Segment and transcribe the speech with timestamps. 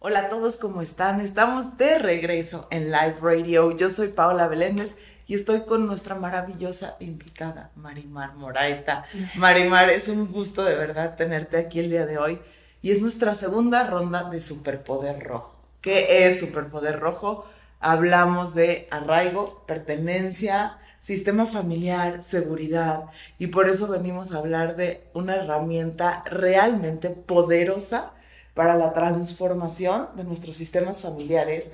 [0.00, 1.20] Hola a todos, ¿cómo están?
[1.20, 3.76] Estamos de regreso en Live Radio.
[3.76, 9.06] Yo soy Paola Beléndez y estoy con nuestra maravillosa invitada, Marimar Moraita.
[9.34, 12.38] Marimar, es un gusto de verdad tenerte aquí el día de hoy
[12.80, 15.56] y es nuestra segunda ronda de Superpoder Rojo.
[15.80, 17.44] ¿Qué es Superpoder Rojo?
[17.80, 23.06] Hablamos de arraigo, pertenencia, sistema familiar, seguridad
[23.36, 28.12] y por eso venimos a hablar de una herramienta realmente poderosa
[28.54, 31.70] para la transformación de nuestros sistemas familiares.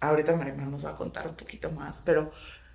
[0.00, 2.30] Ahorita Marimar nos va a contar un poquito más, pero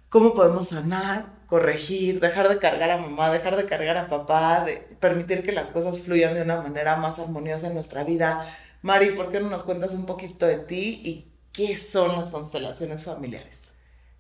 [0.10, 4.66] cómo podemos sanar, corregir, dejar de cargar a mamá, dejar de cargar a papá,
[5.00, 8.46] permitir que las cosas fluyan de una manera más armoniosa en nuestra vida.
[8.84, 13.06] Mari, ¿por qué no nos cuentas un poquito de ti y qué son las constelaciones
[13.06, 13.70] familiares?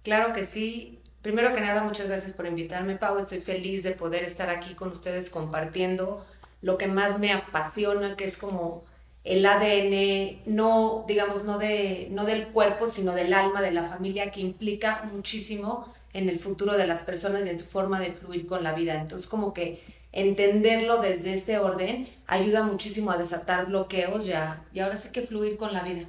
[0.04, 1.04] Claro que sí.
[1.22, 3.17] Primero que nada, muchas gracias por invitarme, Pau.
[3.20, 6.26] Estoy feliz de poder estar aquí con ustedes compartiendo
[6.63, 8.85] lo que más me apasiona, que es como
[9.26, 14.31] el ADN, no, digamos, no, de, no del cuerpo, sino del alma, de la familia,
[14.31, 18.47] que implica muchísimo en el futuro de las personas y en su forma de fluir
[18.47, 18.95] con la vida.
[18.95, 19.83] Entonces, como que
[20.14, 25.58] entenderlo desde ese orden ayuda muchísimo a desatar bloqueos ya, y ahora sí que fluir
[25.58, 26.05] con la vida.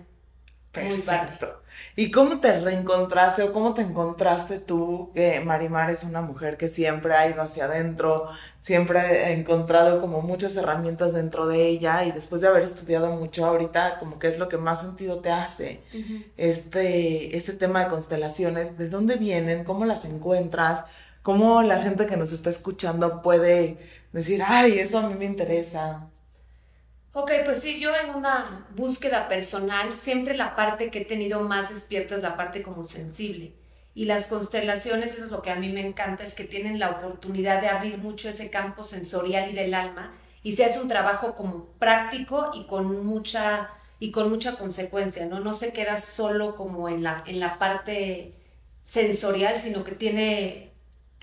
[0.74, 1.62] Perfecto.
[1.96, 6.68] ¿Y cómo te reencontraste o cómo te encontraste tú que Marimar es una mujer que
[6.68, 8.28] siempre ha ido hacia adentro,
[8.60, 13.46] siempre ha encontrado como muchas herramientas dentro de ella y después de haber estudiado mucho
[13.46, 15.82] ahorita, como que es lo que más sentido te hace
[16.36, 19.64] este, este tema de constelaciones, ¿de dónde vienen?
[19.64, 20.84] ¿Cómo las encuentras?
[21.22, 23.78] ¿Cómo la gente que nos está escuchando puede
[24.12, 26.08] decir, ay, eso a mí me interesa?
[27.16, 31.70] Ok, pues sí, yo en una búsqueda personal, siempre la parte que he tenido más
[31.70, 33.54] despierta es la parte como sensible.
[33.94, 36.90] Y las constelaciones, eso es lo que a mí me encanta, es que tienen la
[36.90, 41.36] oportunidad de abrir mucho ese campo sensorial y del alma y se hace un trabajo
[41.36, 43.70] como práctico y con mucha
[44.00, 45.38] y con mucha consecuencia, ¿no?
[45.40, 48.34] No se queda solo como en la, en la parte
[48.82, 50.73] sensorial, sino que tiene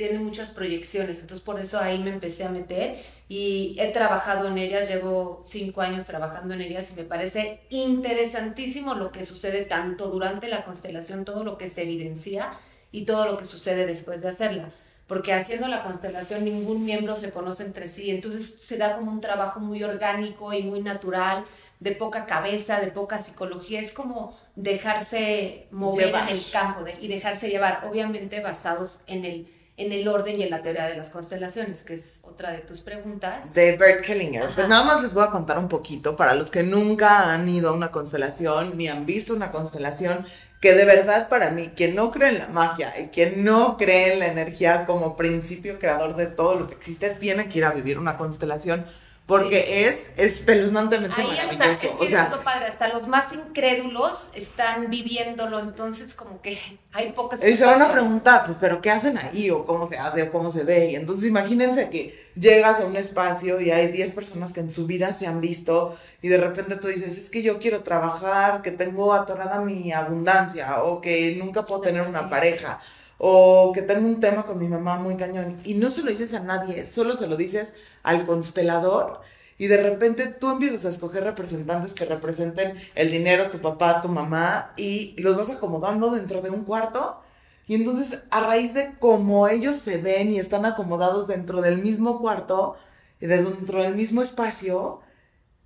[0.01, 4.57] tiene muchas proyecciones, entonces por eso ahí me empecé a meter y he trabajado en
[4.57, 10.07] ellas, llevo cinco años trabajando en ellas y me parece interesantísimo lo que sucede tanto
[10.07, 12.53] durante la constelación, todo lo que se evidencia
[12.91, 14.72] y todo lo que sucede después de hacerla,
[15.06, 19.22] porque haciendo la constelación ningún miembro se conoce entre sí, entonces se da como un
[19.22, 21.45] trabajo muy orgánico y muy natural,
[21.79, 27.51] de poca cabeza, de poca psicología, es como dejarse mover en el campo y dejarse
[27.51, 31.84] llevar, obviamente basados en el en el orden y en la teoría de las constelaciones,
[31.84, 33.53] que es otra de tus preguntas.
[33.53, 34.50] De Bert Kellinger.
[34.53, 37.69] Pues nada más les voy a contar un poquito para los que nunca han ido
[37.69, 40.25] a una constelación ni han visto una constelación,
[40.59, 44.14] que de verdad para mí, quien no cree en la magia y quien no cree
[44.14, 47.72] en la energía como principio creador de todo lo que existe, tiene que ir a
[47.72, 48.86] vivir una constelación
[49.25, 51.51] porque es espeluznantemente Ahí maravilloso.
[51.53, 56.59] Está, es que o sea, padre, hasta los más incrédulos están viviéndolo, entonces como que
[56.91, 57.43] hay pocas...
[57.43, 59.49] Y se van a preguntar, pues, pero ¿qué hacen ahí?
[59.49, 60.91] O cómo se hace, o cómo se ve.
[60.91, 64.85] Y entonces imagínense que llegas a un espacio y hay 10 personas que en su
[64.85, 68.71] vida se han visto y de repente tú dices, es que yo quiero trabajar, que
[68.71, 72.79] tengo atorada mi abundancia, o que nunca puedo tener una pareja,
[73.23, 75.57] o que tengo un tema con mi mamá muy cañón.
[75.63, 79.21] Y no se lo dices a nadie, solo se lo dices al constelador.
[79.59, 84.07] Y de repente tú empiezas a escoger representantes que representen el dinero, tu papá, tu
[84.07, 87.21] mamá, y los vas acomodando dentro de un cuarto.
[87.67, 92.19] Y entonces, a raíz de cómo ellos se ven y están acomodados dentro del mismo
[92.19, 92.75] cuarto,
[93.19, 95.01] y dentro del mismo espacio,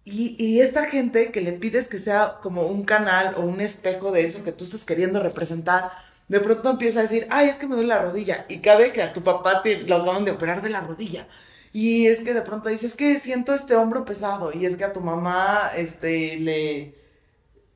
[0.04, 4.12] y, y, esta gente que le pides que sea como un canal o un espejo
[4.12, 5.82] de eso que tú estás queriendo representar,
[6.28, 8.46] de pronto empieza a decir, ay, es que me duele la rodilla.
[8.50, 11.28] Y cabe que a tu papá te lo acaban de operar de la rodilla.
[11.72, 14.52] Y es que de pronto dices, es que siento este hombro pesado.
[14.54, 16.96] Y es que a tu mamá, este, le,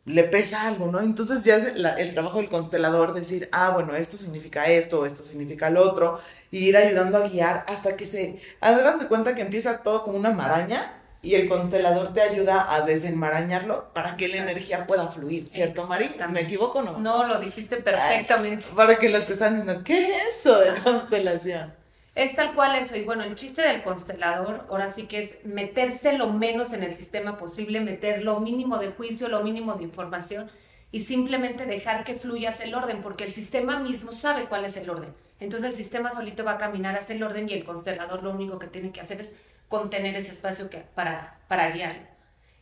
[0.06, 1.02] le pesa algo, ¿no?
[1.02, 5.70] Entonces ya es el trabajo del constelador decir, ah, bueno, esto significa esto, esto significa
[5.70, 6.20] lo otro.
[6.52, 10.18] Y ir ayudando a guiar hasta que se, hagan de cuenta que empieza todo como
[10.18, 15.50] una maraña y el constelador te ayuda a desenmarañarlo para que la energía pueda fluir,
[15.50, 16.10] ¿cierto, Mari?
[16.30, 17.00] ¿Me equivoco o no?
[17.00, 18.66] No, lo dijiste perfectamente.
[18.76, 21.74] para que los que están diciendo, ¿qué es eso de constelación?
[22.16, 22.96] Es tal cual eso.
[22.96, 26.96] Y bueno, el chiste del constelador ahora sí que es meterse lo menos en el
[26.96, 30.50] sistema posible, meter lo mínimo de juicio, lo mínimo de información
[30.92, 34.90] y simplemente dejar que fluya el orden, porque el sistema mismo sabe cuál es el
[34.90, 35.14] orden.
[35.40, 38.58] Entonces el sistema solito va a caminar hacia el orden y el constelador lo único
[38.58, 39.36] que tiene que hacer es
[39.70, 42.02] contener ese espacio que, para, para guiarlo.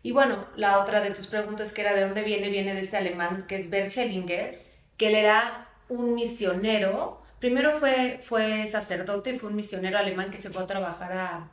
[0.04, 2.98] Y bueno, la otra de tus preguntas que era de dónde viene, viene de este
[2.98, 4.62] alemán que es Bert Hellinger,
[4.96, 10.50] que él era un misionero, primero fue, fue sacerdote, fue un misionero alemán que se
[10.50, 11.50] fue a trabajar a,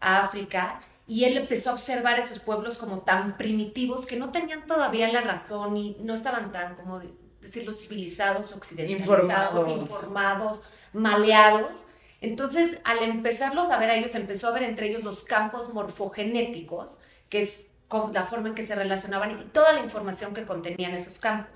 [0.00, 4.66] a África y él empezó a observar esos pueblos como tan primitivos que no tenían
[4.66, 7.00] todavía la razón y no estaban tan, como
[7.40, 9.68] decirlo, civilizados, occidentalizados, informados.
[9.68, 10.62] informados,
[10.92, 11.86] maleados.
[12.22, 16.98] Entonces, al empezarlos a ver a ellos, empezó a ver entre ellos los campos morfogenéticos,
[17.28, 17.66] que es
[18.12, 21.52] la forma en que se relacionaban y toda la información que contenían esos campos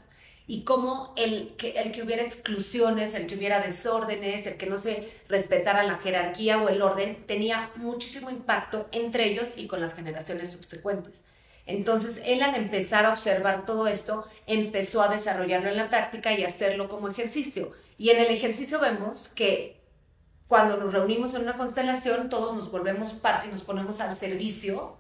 [0.49, 4.77] y cómo el que, el que hubiera exclusiones, el que hubiera desórdenes, el que no
[4.77, 9.95] se respetara la jerarquía o el orden, tenía muchísimo impacto entre ellos y con las
[9.95, 11.27] generaciones subsecuentes.
[11.65, 16.45] Entonces, él al empezar a observar todo esto, empezó a desarrollarlo en la práctica y
[16.45, 17.73] hacerlo como ejercicio.
[17.99, 19.76] Y en el ejercicio vemos que
[20.49, 24.97] cuando nos reunimos en una constelación, todos nos volvemos parte y nos ponemos al servicio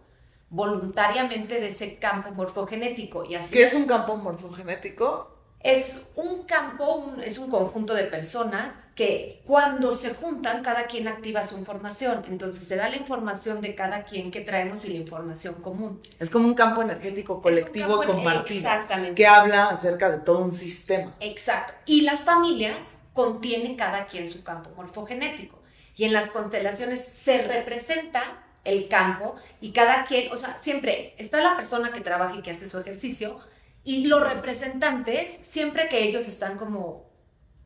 [0.50, 3.25] voluntariamente de ese campo morfogenético.
[3.25, 5.37] Y así ¿Qué es un campo morfogenético?
[5.66, 11.44] es un campo, es un conjunto de personas que cuando se juntan, cada quien activa
[11.44, 12.22] su información.
[12.28, 16.00] Entonces se da la información de cada quien que traemos y la información común.
[16.20, 18.60] Es como un campo energético colectivo compartido.
[18.60, 19.14] Exactamente.
[19.16, 21.12] Que habla acerca de todo un sistema.
[21.19, 21.72] Exacto.
[21.84, 25.58] Y las familias contienen cada quien su campo morfogenético.
[25.96, 31.40] Y en las constelaciones se representa el campo y cada quien, o sea, siempre está
[31.40, 33.38] la persona que trabaja y que hace su ejercicio,
[33.84, 37.06] y los representantes, siempre que ellos están como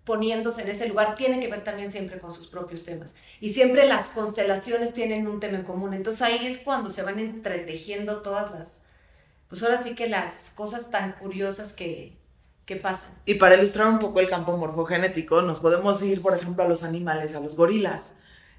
[0.05, 3.17] poniéndose en ese lugar, tienen que ver también siempre con sus propios temas.
[3.41, 5.94] Y siempre las constelaciones tienen un tema en común.
[5.94, 8.82] Entonces ahí es cuando se van entretejiendo todas las,
[9.49, 12.20] pues ahora sí que las cosas tan curiosas que,
[12.71, 13.11] que pasan.
[13.25, 16.85] Y para ilustrar un poco el campo morfogenético, nos podemos ir, por ejemplo, a los
[16.85, 18.13] animales, a los gorilas.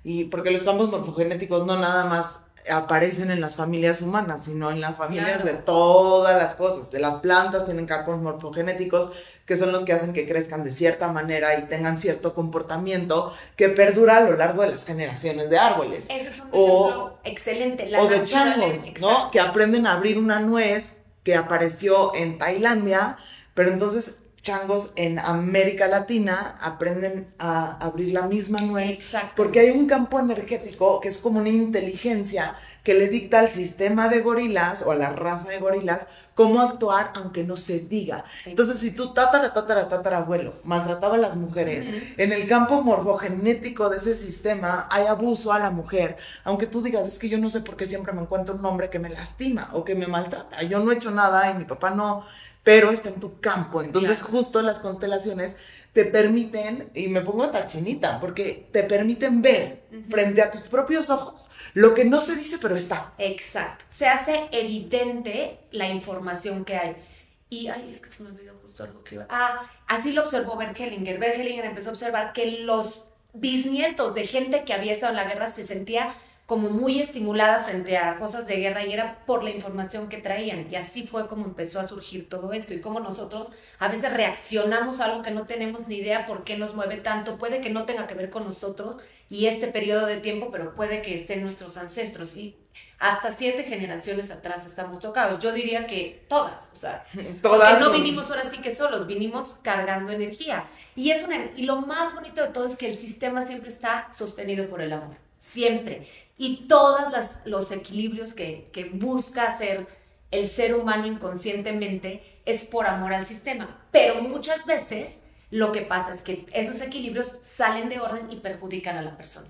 [0.04, 4.82] Y porque los campos morfogenéticos no nada más aparecen en las familias humanas, sino en
[4.82, 6.92] las familias de todas las cosas.
[6.92, 9.12] De las plantas tienen campos morfogenéticos
[9.46, 13.70] que son los que hacen que crezcan de cierta manera y tengan cierto comportamiento que
[13.70, 16.08] perdura a lo largo de las generaciones de árboles.
[16.10, 17.90] Ese es un ejemplo excelente.
[17.98, 19.32] o de changos, ¿no?
[19.32, 23.18] Que aprenden a abrir una nuez que apareció en Tailandia,
[23.54, 29.00] pero entonces changos en América Latina aprenden a abrir la misma nuez
[29.36, 34.10] porque hay un campo energético que es como una inteligencia que le dicta al sistema
[34.10, 38.26] de gorilas o a la raza de gorilas cómo actuar aunque no se diga.
[38.46, 43.90] Entonces, si tu tatara, tatara, tatara abuelo maltrataba a las mujeres, en el campo morfogenético
[43.90, 47.50] de ese sistema hay abuso a la mujer, aunque tú digas, es que yo no
[47.50, 50.64] sé por qué siempre me encuentro un hombre que me lastima o que me maltrata,
[50.64, 52.24] yo no he hecho nada y mi papá no
[52.64, 53.82] pero está en tu campo.
[53.82, 55.56] Entonces, justo las constelaciones
[55.94, 61.10] te permiten, y me pongo hasta chinita, porque te permiten ver frente a tus propios
[61.10, 63.14] ojos lo que no se dice, pero está.
[63.18, 63.86] Exacto.
[63.90, 66.96] Se hace evidente la información que hay.
[67.50, 69.28] Y, ay, es que se me olvidó justo algo que iba.
[69.30, 70.56] Ah, así lo observó.
[70.56, 75.26] Bert Hellinger empezó a observar que los bisnietos de gente que había estado en la
[75.26, 76.16] guerra se sentía
[76.52, 80.68] como muy estimulada frente a cosas de guerra y era por la información que traían.
[80.70, 85.00] Y así fue como empezó a surgir todo esto y como nosotros a veces reaccionamos
[85.00, 87.38] a algo que no tenemos ni idea por qué nos mueve tanto.
[87.38, 88.98] Puede que no tenga que ver con nosotros
[89.30, 92.36] y este periodo de tiempo, pero puede que estén nuestros ancestros.
[92.36, 92.58] Y
[93.02, 95.42] hasta siete generaciones atrás estamos tocados.
[95.42, 97.04] Yo diría que todas, o sea,
[97.42, 100.66] todas no vinimos ahora sí que solos, vinimos cargando energía.
[100.96, 104.08] Y, es una, y lo más bonito de todo es que el sistema siempre está
[104.12, 106.08] sostenido por el amor, siempre
[106.38, 107.14] y todos
[107.46, 109.86] los equilibrios que, que busca hacer
[110.32, 113.80] el ser humano inconscientemente es por amor al sistema.
[113.92, 118.98] Pero muchas veces lo que pasa es que esos equilibrios salen de orden y perjudican
[118.98, 119.50] a la persona.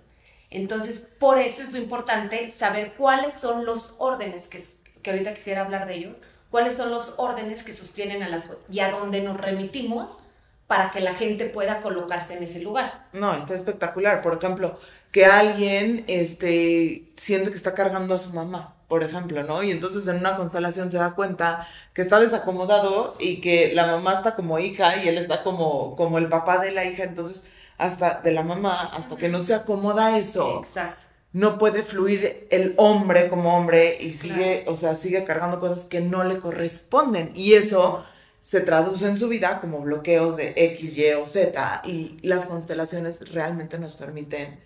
[0.51, 4.61] Entonces, por eso es lo importante saber cuáles son los órdenes, que,
[5.01, 6.17] que ahorita quisiera hablar de ellos,
[6.51, 10.23] cuáles son los órdenes que sostienen a las y a dónde nos remitimos
[10.67, 13.07] para que la gente pueda colocarse en ese lugar.
[13.11, 14.21] No, está espectacular.
[14.21, 14.79] Por ejemplo,
[15.11, 19.63] que alguien este, siente que está cargando a su mamá, por ejemplo, ¿no?
[19.63, 24.13] Y entonces en una constelación se da cuenta que está desacomodado y que la mamá
[24.13, 27.45] está como hija y él está como, como el papá de la hija, entonces
[27.81, 30.59] hasta de la mamá, hasta que no se acomoda eso.
[30.59, 31.07] Exacto.
[31.33, 36.01] No puede fluir el hombre como hombre y sigue, o sea, sigue cargando cosas que
[36.01, 37.31] no le corresponden.
[37.35, 38.05] Y eso
[38.41, 43.31] se traduce en su vida como bloqueos de X, Y o Z y las constelaciones
[43.31, 44.59] realmente nos permiten,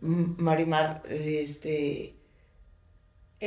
[0.00, 2.16] Marimar, este,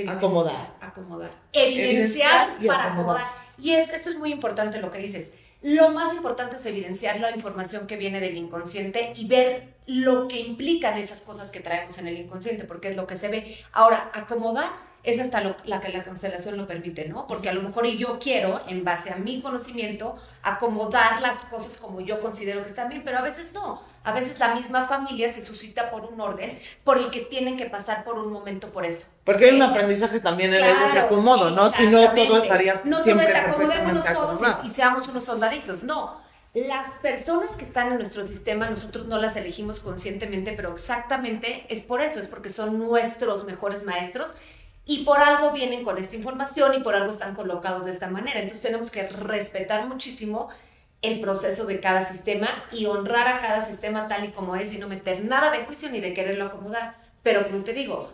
[0.07, 0.75] acomodar.
[0.81, 1.31] Acomodar.
[1.53, 3.31] Evidenciar, para acomodar.
[3.57, 5.31] Y es, esto es muy importante lo que dices.
[5.61, 10.39] Lo más importante es evidenciar la información que viene del inconsciente y ver lo que
[10.39, 13.57] implican esas cosas que traemos en el inconsciente, porque es lo que se ve.
[13.73, 17.25] Ahora, acomodar es hasta lo, la que la constelación lo permite, ¿no?
[17.25, 21.77] Porque a lo mejor y yo quiero, en base a mi conocimiento, acomodar las cosas
[21.77, 23.81] como yo considero que están bien, pero a veces no.
[24.03, 27.65] A veces la misma familia se suscita por un orden por el que tienen que
[27.65, 29.07] pasar por un momento por eso.
[29.23, 31.69] Porque hay un aprendizaje también en el desacomodo, ¿no?
[31.69, 36.29] Si no, todo estaría no siempre desacomodémonos todos y, y seamos unos soldaditos, no.
[36.53, 41.83] Las personas que están en nuestro sistema, nosotros no las elegimos conscientemente, pero exactamente es
[41.83, 44.33] por eso, es porque son nuestros mejores maestros
[44.89, 48.39] y por algo vienen con esta información y por algo están colocados de esta manera.
[48.39, 50.49] Entonces tenemos que respetar muchísimo
[51.03, 54.79] el proceso de cada sistema y honrar a cada sistema tal y como es y
[54.79, 56.95] no meter nada de juicio ni de quererlo acomodar.
[57.21, 58.11] Pero como te digo,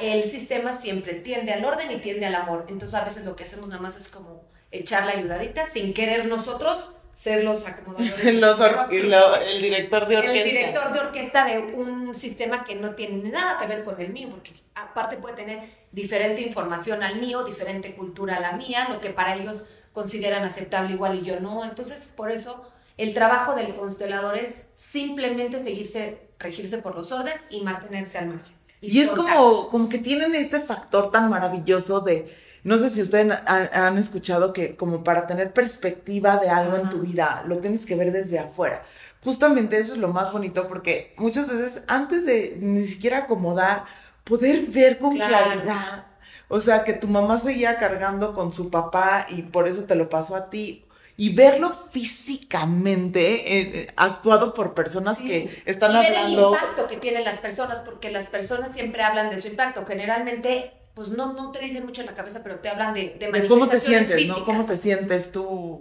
[0.00, 2.64] el sistema siempre tiende al orden y tiende al amor.
[2.70, 6.24] Entonces a veces lo que hacemos nada más es como echar la ayudadita sin querer
[6.24, 8.24] nosotros ser los acomodadores.
[8.24, 10.38] el director de orquesta.
[10.38, 14.12] El director de orquesta de un sistema que no tiene nada que ver con el
[14.12, 19.00] mío, porque aparte puede tener diferente información al mío, diferente cultura a la mía, lo
[19.00, 21.64] que para ellos consideran aceptable igual y yo no.
[21.64, 27.62] Entonces, por eso el trabajo del constelador es simplemente seguirse, regirse por los órdenes y
[27.62, 28.54] mantenerse al margen.
[28.80, 32.32] Y, es como, como que tienen este factor tan maravilloso de
[32.64, 37.00] no sé si ustedes han, escuchado que como para tener perspectiva de algo en tu
[37.00, 38.84] vida, lo tienes que ver desde afuera.
[39.22, 43.84] Justamente eso es lo más bonito porque muchas veces antes de ni siquiera acomodar,
[44.24, 46.06] poder ver con claridad.
[46.48, 50.08] O sea, que tu mamá seguía cargando con su papá y por eso te lo
[50.08, 50.84] pasó a ti
[51.18, 56.54] y verlo físicamente eh, actuado por personas que están y ver hablando.
[56.54, 59.84] el impacto que tienen las personas, porque las personas siempre hablan de su impacto.
[59.84, 63.46] Generalmente pues no, no te dicen mucho en la cabeza, pero te hablan de, de,
[63.46, 64.44] ¿Cómo te sientes, no?
[64.44, 65.80] ¿Cómo te sientes tú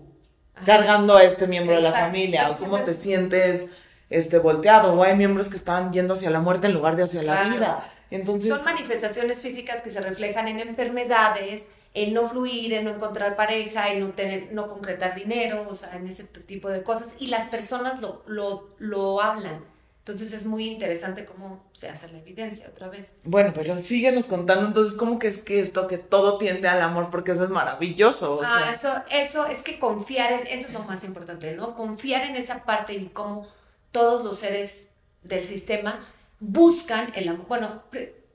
[0.64, 2.52] cargando a este miembro de la familia?
[2.52, 3.66] ¿O cómo te sientes
[4.12, 4.94] este, volteado?
[4.94, 7.92] O hay miembros que están yendo hacia la muerte en lugar de hacia la vida.
[8.12, 8.54] Entonces...
[8.54, 13.90] Son manifestaciones físicas que se reflejan en enfermedades, en no fluir, en no encontrar pareja,
[13.90, 17.16] en no, tener, no concretar dinero, o sea, en ese tipo de cosas.
[17.18, 19.66] Y las personas lo, lo, lo hablan
[20.08, 23.14] entonces es muy interesante cómo se hace la evidencia otra vez.
[23.26, 27.10] Bueno, pero síguenos contando entonces cómo que es que esto, que todo tiende al amor,
[27.12, 28.40] porque eso es maravilloso.
[28.42, 31.76] ah, eso, eso es que confiar en, eso es lo más importante, ¿no?
[31.76, 33.48] Confiar en esa parte y cómo
[33.92, 34.92] todos los seres
[35.24, 36.00] del sistema
[36.40, 37.46] buscan el amor.
[37.48, 37.84] Bueno,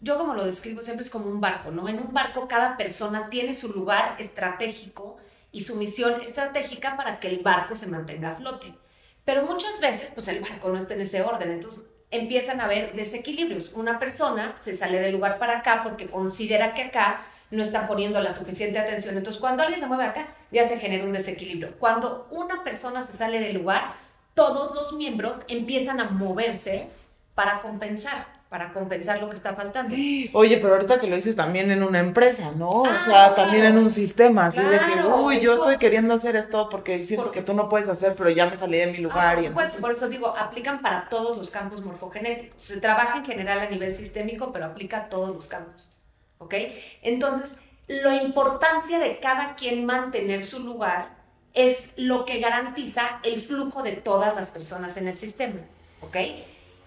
[0.01, 1.89] yo como lo describo siempre es como un barco, ¿no?
[1.89, 5.17] En un barco cada persona tiene su lugar estratégico
[5.53, 8.75] y su misión estratégica para que el barco se mantenga a flote.
[9.25, 12.95] Pero muchas veces, pues el barco no está en ese orden, entonces empiezan a haber
[12.95, 13.73] desequilibrios.
[13.73, 18.21] Una persona se sale del lugar para acá porque considera que acá no están poniendo
[18.21, 19.17] la suficiente atención.
[19.17, 21.79] Entonces, cuando alguien se mueve acá, ya se genera un desequilibrio.
[21.79, 23.95] Cuando una persona se sale del lugar,
[24.35, 26.89] todos los miembros empiezan a moverse
[27.35, 29.95] para compensar para compensar lo que está faltando.
[30.35, 32.69] Oye, pero ahorita que lo dices también en una empresa, ¿no?
[32.69, 36.37] o ah, sea, también en un sistema, así de que, uy, yo estoy queriendo hacer
[36.37, 39.01] esto porque siento que tú no puedes hacer, pero ya me salí de mi ah,
[39.01, 39.37] lugar.
[39.37, 42.61] por supuesto, por eso digo, aplican para todos los campos morfogenéticos.
[42.61, 45.91] Se trabaja en general a nivel sistémico, pero aplica a todos los campos,
[46.37, 46.55] ¿ok?
[47.01, 47.57] Entonces,
[47.89, 51.09] la importancia de cada quien mantener su lugar
[51.55, 55.61] es lo que garantiza el flujo de todas las personas en el sistema,
[56.03, 56.17] ¿ok?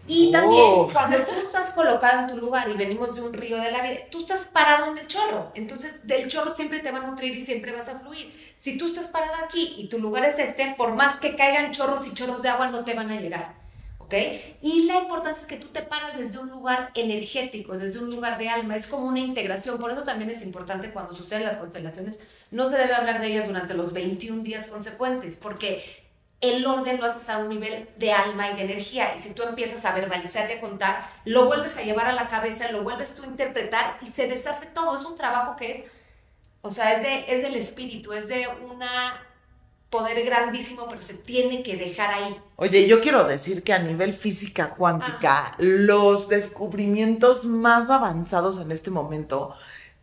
[0.08, 0.90] Y también, oh.
[0.92, 4.02] cuando tú estás colocado en tu lugar y venimos de un río de la vida,
[4.12, 5.52] tú estás parado en el chorro.
[5.56, 8.32] Entonces, del chorro siempre te va a nutrir y siempre vas a fluir.
[8.56, 12.06] Si tú estás parado aquí y tu lugar es este, por más que caigan chorros
[12.06, 13.56] y chorros de agua, no te van a llegar.
[13.98, 14.14] ¿Ok?
[14.62, 18.38] Y la importancia es que tú te paras desde un lugar energético, desde un lugar
[18.38, 18.76] de alma.
[18.76, 19.80] Es como una integración.
[19.80, 22.20] Por eso también es importante cuando suceden las constelaciones,
[22.52, 26.05] no se debe hablar de ellas durante los 21 días consecuentes, porque
[26.42, 29.16] el orden lo haces a un nivel de alma y de energía.
[29.16, 32.28] Y si tú empiezas a verbalizar y a contar, lo vuelves a llevar a la
[32.28, 34.96] cabeza, lo vuelves tú a interpretar y se deshace todo.
[34.96, 35.84] Es un trabajo que es,
[36.62, 38.84] o sea, es, de, es del espíritu, es de un
[39.90, 42.38] poder grandísimo, pero se tiene que dejar ahí.
[42.58, 48.92] Oye, yo quiero decir que a nivel física cuántica, los descubrimientos más avanzados en este
[48.92, 49.54] momento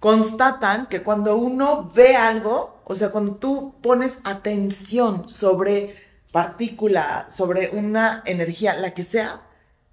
[0.01, 5.95] constatan que cuando uno ve algo, o sea, cuando tú pones atención sobre
[6.33, 9.43] partícula, sobre una energía, la que sea,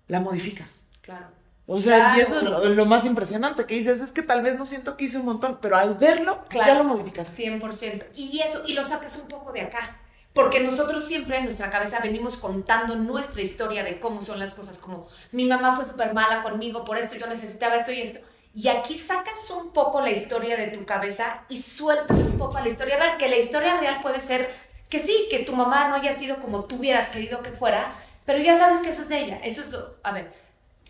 [0.07, 0.85] la modificas.
[1.01, 1.27] Claro.
[1.71, 4.65] O sea, y eso es lo, más impresionante que dices, es que tal vez no
[4.65, 7.37] siento que hice un montón, pero al verlo, ya lo modificas.
[7.37, 8.05] 100%.
[8.15, 9.99] Y eso, y lo sacas un poco de acá.
[10.33, 14.79] Porque nosotros siempre en nuestra cabeza venimos contando nuestra historia de cómo son las cosas,
[14.79, 18.19] como mi mamá fue súper mala conmigo, por esto yo necesitaba esto y esto.
[18.55, 22.61] Y aquí sacas un poco la historia de tu cabeza y sueltas un poco a
[22.61, 25.95] la historia real, que la historia real puede ser que sí, que tu mamá no
[25.95, 27.93] haya sido como tú hubieras querido que fuera,
[28.25, 29.39] pero ya sabes que eso es de ella.
[29.43, 30.31] Eso es, a ver,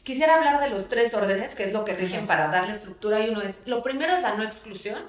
[0.03, 3.19] quisiera hablar de los tres órdenes, que es lo que rigen para darle estructura.
[3.19, 5.03] Y uno es, lo primero es la no exclusión.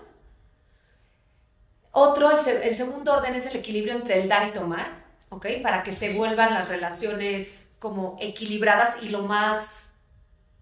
[1.92, 5.47] Otro, el, segundo orden es el equilibrio entre el dar y tomar, ¿ok?
[5.62, 9.90] Para que se vuelvan las relaciones como equilibradas y lo más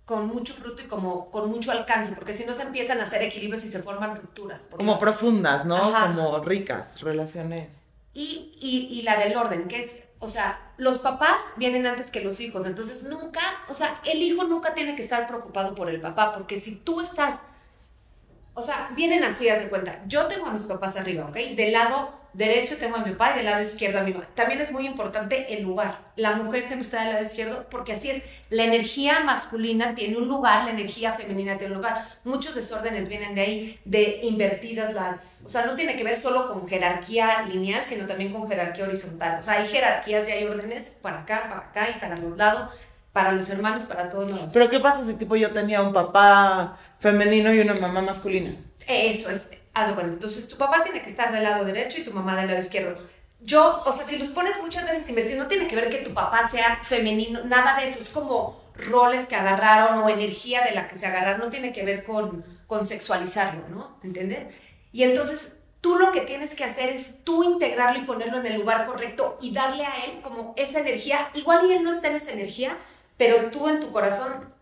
[0.06, 3.20] con mucho fruto y como con mucho alcance, porque si no se empiezan a hacer
[3.22, 4.68] equilibrios y se forman rupturas.
[4.70, 5.92] Como profundas, ¿no?
[5.92, 7.87] Como ricas relaciones.
[8.20, 12.40] Y, y, la del orden, que es, o sea, los papás vienen antes que los
[12.40, 16.32] hijos, entonces nunca, o sea, el hijo nunca tiene que estar preocupado por el papá,
[16.32, 17.44] porque si tú estás
[18.58, 20.02] o sea, vienen así, haz de cuenta.
[20.08, 21.36] Yo tengo a mis papás arriba, ¿ok?
[21.54, 24.26] Del lado derecho tengo a mi papá y del lado izquierdo a mi mamá.
[24.34, 25.98] También es muy importante el lugar.
[26.16, 28.22] La mujer siempre está del lado izquierdo porque así es.
[28.50, 32.08] La energía masculina tiene un lugar, la energía femenina tiene un lugar.
[32.24, 35.42] Muchos desórdenes vienen de ahí, de invertidas las...
[35.44, 39.40] O sea, no tiene que ver solo con jerarquía lineal, sino también con jerarquía horizontal.
[39.40, 42.68] O sea, hay jerarquías y hay órdenes para acá, para acá y para los lados
[43.12, 44.52] para los hermanos, para todos nosotros.
[44.52, 48.54] Pero ¿qué pasa si tipo yo tenía un papá femenino y una mamá masculina?
[48.86, 50.02] Eso es, haz de.
[50.02, 52.98] Entonces tu papá tiene que estar del lado derecho y tu mamá del lado izquierdo.
[53.40, 56.12] Yo, o sea, si los pones muchas veces invertidos, no tiene que ver que tu
[56.12, 60.88] papá sea femenino, nada de eso, es como roles que agarraron o energía de la
[60.88, 63.98] que se agarraron, no tiene que ver con, con sexualizarlo, ¿no?
[64.02, 64.48] ¿Entiendes?
[64.92, 68.58] Y entonces tú lo que tienes que hacer es tú integrarlo y ponerlo en el
[68.58, 72.16] lugar correcto y darle a él como esa energía, igual y él no está en
[72.16, 72.76] esa energía,
[73.16, 74.52] pero tú en tu corazón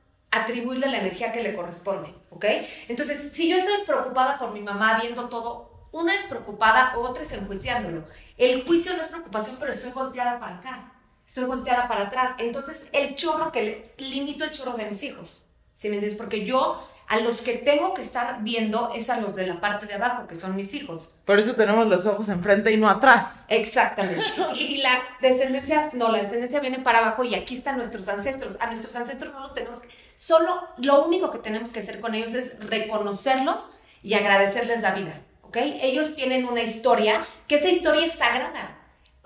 [0.42, 2.44] atribuirle la energía que le corresponde, ¿ok?
[2.88, 7.32] Entonces, si yo estoy preocupada por mi mamá viendo todo, una es preocupada, otra es
[7.32, 8.04] enjuiciándolo.
[8.36, 10.92] El juicio no es preocupación, pero estoy volteada para acá,
[11.26, 12.32] estoy volteada para atrás.
[12.38, 16.18] Entonces, el chorro que le, limito el chorro de mis hijos, ¿sí me entiendes?
[16.18, 19.86] Porque yo a los que tengo que estar viendo es a los de la parte
[19.86, 21.10] de abajo, que son mis hijos.
[21.24, 23.44] Por eso tenemos los ojos enfrente y no atrás.
[23.48, 24.24] Exactamente.
[24.56, 28.56] y la descendencia, no, la descendencia viene para abajo y aquí están nuestros ancestros.
[28.60, 29.88] A nuestros ancestros no los tenemos que...
[30.16, 33.70] Solo lo único que tenemos que hacer con ellos es reconocerlos
[34.02, 35.56] y agradecerles la vida, ¿ok?
[35.58, 38.78] Ellos tienen una historia, que esa historia es sagrada.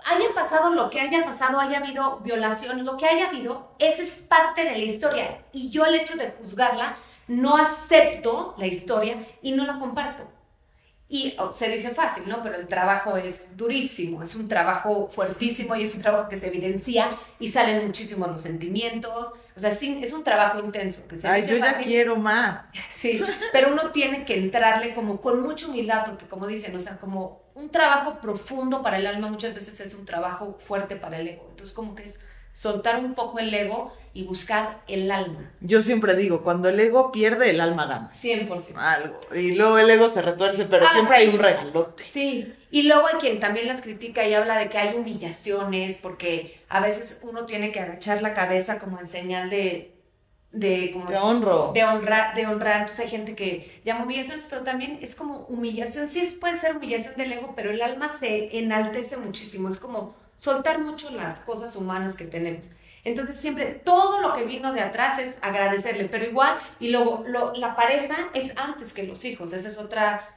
[0.03, 4.15] Haya pasado lo que haya pasado, haya habido violación, lo que haya habido, esa es
[4.15, 5.43] parte de la historia.
[5.53, 6.95] Y yo el hecho de juzgarla
[7.31, 10.27] no acepto la historia y no la comparto.
[11.07, 12.41] Y oh, se dice fácil, ¿no?
[12.43, 16.47] Pero el trabajo es durísimo, es un trabajo fuertísimo y es un trabajo que se
[16.47, 19.31] evidencia y salen muchísimo los sentimientos.
[19.55, 21.07] O sea, sí, es un trabajo intenso.
[21.07, 22.65] Que se Ay, yo ya quiero más.
[22.89, 26.97] Sí, pero uno tiene que entrarle como con mucha humildad, porque como dicen, o sea,
[26.97, 31.27] como un trabajo profundo para el alma muchas veces es un trabajo fuerte para el
[31.27, 31.47] ego.
[31.49, 32.19] Entonces, como que es
[32.53, 35.51] soltar un poco el ego y buscar el alma.
[35.61, 38.11] Yo siempre digo, cuando el ego pierde, el alma gana.
[38.13, 38.75] 100%.
[38.75, 39.19] Algo.
[39.33, 42.03] Y luego el ego se retuerce, pero ah, siempre hay un regalote.
[42.03, 42.53] Sí.
[42.71, 46.81] Y luego hay quien también las critica y habla de que hay humillaciones, porque a
[46.81, 49.95] veces uno tiene que agachar la cabeza como en señal de...
[50.51, 51.71] De, como de honro.
[51.73, 52.81] De honrar, de honrar.
[52.81, 56.09] Entonces hay gente que llama humillaciones, pero también es como humillación.
[56.09, 59.69] Sí, puede ser humillación del ego, pero el alma se enaltece muchísimo.
[59.69, 62.67] Es como soltar mucho las cosas humanas que tenemos.
[63.03, 67.23] Entonces siempre todo lo que vino de atrás es agradecerle, pero igual, y luego
[67.53, 70.27] la pareja es antes que los hijos, esa es otra,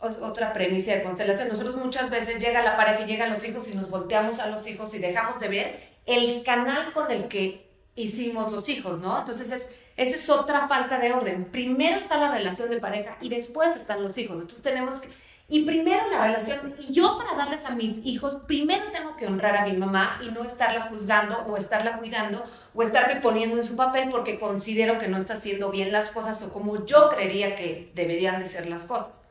[0.00, 1.46] otra premisa de constelación.
[1.46, 4.66] Nosotros muchas veces llega la pareja y llegan los hijos y nos volteamos a los
[4.66, 9.20] hijos y dejamos de ver el canal con el que hicimos los hijos, ¿no?
[9.20, 11.44] Entonces es, esa es otra falta de orden.
[11.44, 14.40] Primero está la relación de pareja y después están los hijos.
[14.40, 15.10] Entonces tenemos que
[15.50, 19.56] y primero la relación, y yo para darles a mis hijos, primero tengo que honrar
[19.56, 23.74] a mi mamá y no estarla juzgando o estarla cuidando o estarme poniendo en su
[23.74, 27.90] papel porque considero que no está haciendo bien las cosas o como yo creería que
[27.94, 29.24] deberían de ser las cosas.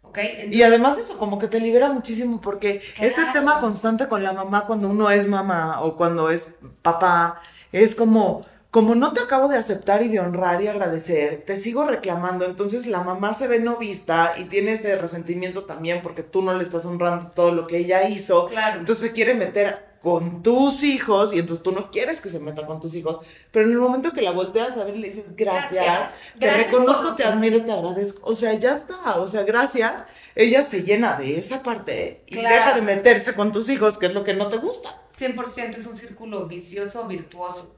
[0.00, 0.48] ¿Okay?
[0.50, 4.64] y además eso como que te libera muchísimo porque este tema constante con la mamá
[4.64, 7.42] cuando uno es mamá o cuando es papá
[7.72, 11.86] es como como no te acabo de aceptar y de honrar y agradecer, te sigo
[11.86, 16.42] reclamando, entonces la mamá se ve no vista y tiene ese resentimiento también porque tú
[16.42, 18.46] no le estás honrando todo lo que ella hizo.
[18.46, 18.80] Claro.
[18.80, 22.66] Entonces se quiere meter con tus hijos y entonces tú no quieres que se meta
[22.66, 26.34] con tus hijos, pero en el momento que la volteas a ver le dices gracias,
[26.38, 30.04] te reconozco, te admiro, te agradezco, o sea, ya está, o sea, gracias,
[30.36, 34.14] ella se llena de esa parte y deja de meterse con tus hijos, que es
[34.14, 35.02] lo que no te gusta.
[35.18, 37.77] 100% es un círculo vicioso, virtuoso.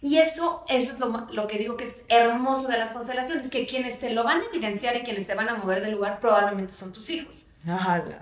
[0.00, 3.66] Y eso, eso es lo, lo, que digo que es hermoso de las constelaciones, que
[3.66, 6.72] quienes te lo van a evidenciar y quienes te van a mover del lugar probablemente
[6.72, 7.48] son tus hijos.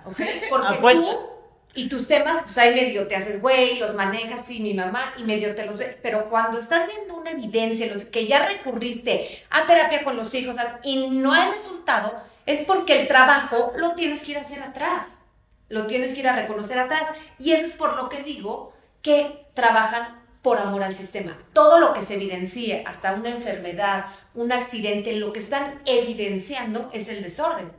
[0.06, 0.40] ¿Okay?
[0.50, 1.36] Porque tú
[1.74, 5.24] y tus temas, pues ahí medio te haces güey, los manejas, sí, mi mamá, y
[5.24, 5.98] medio te los ve.
[6.02, 10.56] Pero cuando estás viendo una evidencia, los, que ya recurriste a terapia con los hijos
[10.82, 12.14] y no hay resultado,
[12.46, 15.20] es porque el trabajo lo tienes que ir a hacer atrás.
[15.68, 17.02] Lo tienes que ir a reconocer atrás.
[17.38, 21.36] Y eso es por lo que digo que trabajan por amor al sistema.
[21.52, 27.08] Todo lo que se evidencie, hasta una enfermedad, un accidente, lo que están evidenciando es
[27.08, 27.72] el desorden.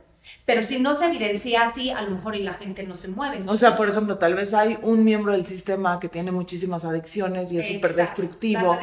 [0.44, 3.40] Pero si no se evidencia así, a lo mejor y la gente no se mueve.
[3.46, 7.50] o sea, por ejemplo, tal vez hay un miembro del sistema que tiene muchísimas adicciones
[7.52, 8.78] y es súper destructivo.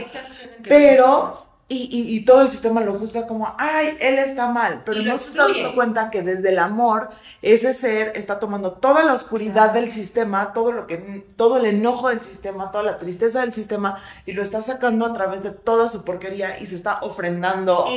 [0.67, 1.31] Pero
[1.67, 5.17] y, y, y, todo el sistema lo juzga como, ay, él está mal, pero no
[5.17, 7.09] se está dando cuenta que desde el amor
[7.41, 12.09] ese ser está tomando toda la oscuridad del sistema, todo lo que, todo el enojo
[12.09, 13.97] del sistema, toda la tristeza del sistema
[14.27, 17.87] y lo está sacando a través de toda su porquería y se está ofrendando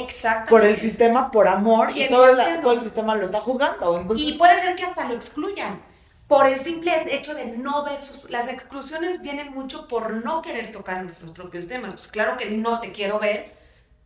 [0.49, 2.27] por el sistema por amor y, todo,
[2.63, 4.03] todo, el sistema lo está juzgando.
[4.17, 5.83] y puede ser que hasta lo excluyan
[6.27, 8.31] por el simple hecho de no ver sus...
[8.31, 11.95] Las exclusiones vienen mucho por no querer tocar nuestros propios temas.
[11.95, 13.58] Pues claro que no te quiero ver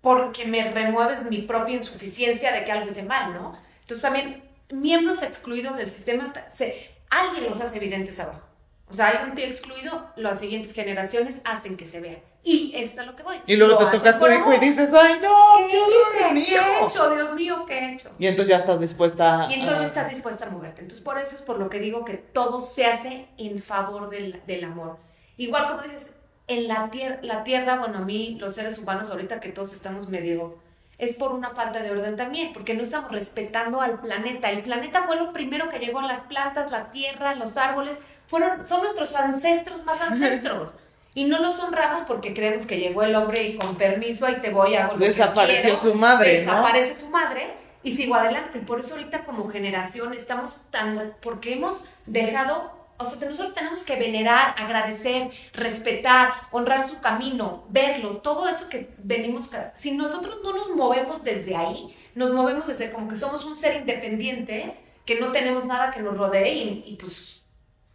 [0.02, 3.58] porque me remueves mi propia insuficiencia de que algo de mal, ¿no?
[3.80, 8.46] Entonces también miembros excluidos del sistema, se, alguien los hace evidentes abajo.
[8.90, 12.18] O sea, hay un tío excluido, las siguientes generaciones hacen que se vea.
[12.44, 13.36] Y esto es lo que voy.
[13.46, 16.84] Y luego te toca a tu hijo y dices, ay, no, ¿qué, ¿Qué, ¿Qué he
[16.84, 17.14] hecho?
[17.14, 18.10] Dios mío, ¿qué he hecho?
[18.18, 19.50] Y entonces ya estás dispuesta a...
[19.50, 20.82] Y entonces estás dispuesta a moverte.
[20.82, 24.42] Entonces por eso es por lo que digo que todo se hace en favor del,
[24.46, 24.98] del amor.
[25.36, 26.10] Igual como dices,
[26.46, 30.08] en la, tierra, la tierra, bueno, a mí, los seres humanos, ahorita que todos estamos
[30.08, 30.58] medio,
[30.98, 34.50] es por una falta de orden también, porque no estamos respetando al planeta.
[34.50, 38.82] El planeta fue lo primero que llegó, las plantas, la tierra, los árboles, fueron, son
[38.82, 40.76] nuestros ancestros más ancestros.
[41.14, 44.50] Y no los honramos porque creemos que llegó el hombre y con permiso ahí te
[44.50, 46.38] voy a Desapareció su madre.
[46.38, 47.52] Desaparece su madre
[47.82, 48.60] y sigo adelante.
[48.60, 53.96] Por eso ahorita como generación estamos tan, porque hemos dejado o sea, nosotros tenemos que
[53.96, 59.50] venerar, agradecer, respetar, honrar su camino, verlo, todo eso que venimos.
[59.74, 63.76] Si nosotros no nos movemos desde ahí, nos movemos desde como que somos un ser
[63.76, 67.42] independiente, que no tenemos nada que nos rodee y, y pues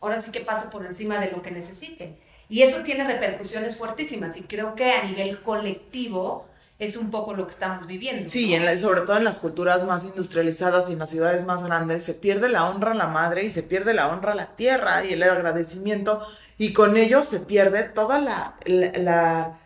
[0.01, 2.17] ahora sí que paso por encima de lo que necesite.
[2.49, 6.47] Y eso tiene repercusiones fuertísimas y creo que a nivel colectivo
[6.79, 8.29] es un poco lo que estamos viviendo.
[8.29, 12.03] Sí, en sobre todo en las culturas más industrializadas y en las ciudades más grandes,
[12.03, 15.03] se pierde la honra a la madre y se pierde la honra a la tierra
[15.03, 16.21] y el agradecimiento,
[16.57, 19.57] y con ello se pierde toda la, la,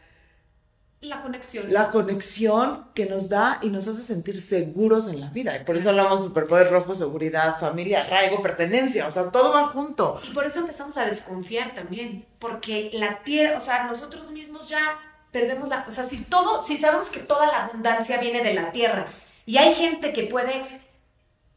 [1.02, 1.74] la, conexión.
[1.74, 5.58] La conexión que nos da y nos hace sentir seguros en la vida.
[5.58, 9.68] Y por eso hablamos de superpoder rojo, seguridad, familia, arraigo, pertenencia, o sea, todo va
[9.68, 10.18] junto.
[10.30, 14.98] Y por eso empezamos a desconfiar también, porque la tierra, o sea, nosotros mismos ya
[15.32, 18.72] perdemos la, o sea, si todo, si sabemos que toda la abundancia viene de la
[18.72, 19.08] tierra
[19.46, 20.82] y hay gente que puede,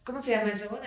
[0.04, 0.78] ¿cómo se llama eso?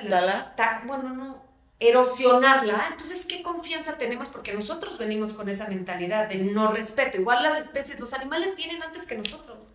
[0.85, 1.43] bueno, no,
[1.79, 7.17] erosionarla, entonces qué confianza tenemos porque nosotros venimos con esa mentalidad de no respeto.
[7.17, 9.67] Igual las especies, los animales vienen antes que nosotros.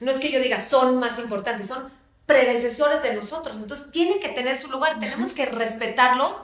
[0.00, 1.90] No es que yo diga son más importantes, son
[2.26, 6.36] predecesores de nosotros, entonces tienen que tener su lugar, tenemos que respetarlos,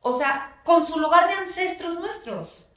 [0.00, 2.71] o sea, con su lugar de ancestros nuestros.